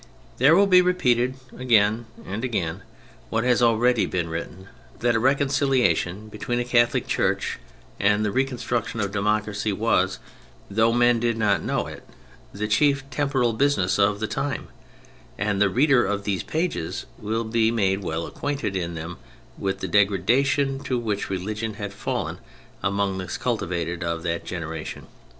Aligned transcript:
There 0.39 0.55
will 0.55 0.65
be 0.65 0.81
repeated 0.81 1.35
again 1.55 2.07
and 2.25 2.43
again 2.43 2.81
what 3.29 3.43
has 3.43 3.61
already 3.61 4.07
been 4.07 4.29
written, 4.29 4.67
that 4.99 5.13
a 5.13 5.19
reconciliation 5.19 6.27
between 6.27 6.57
the 6.57 6.63
Catholic 6.65 7.05
Church 7.05 7.59
and 7.99 8.25
the 8.25 8.31
reconstruction 8.31 8.99
of 8.99 9.11
democracy 9.11 9.71
was, 9.71 10.17
though 10.71 10.91
men 10.91 11.19
did 11.19 11.37
not 11.37 11.61
know 11.61 11.85
it, 11.85 12.01
the 12.51 12.67
chief 12.67 13.07
temporal 13.11 13.53
business 13.53 13.99
of 13.99 14.19
the 14.19 14.25
time, 14.25 14.69
and 15.37 15.61
the 15.61 15.69
reader 15.69 16.03
of 16.03 16.23
these 16.23 16.41
pages 16.41 17.05
will 17.19 17.43
be 17.43 17.69
made 17.69 18.01
well 18.01 18.25
acquainted 18.25 18.75
in 18.75 18.95
them 18.95 19.17
with 19.55 19.81
the 19.81 19.87
degradation 19.87 20.79
to 20.79 20.97
which 20.97 21.29
religion 21.29 21.75
had 21.75 21.93
fallen 21.93 22.39
among 22.81 23.19
the 23.19 23.27
cultivated 23.27 24.03
of 24.03 24.23
that 24.23 24.45
generation. 24.45 25.05